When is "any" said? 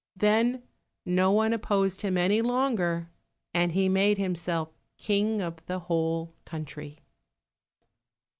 2.17-2.41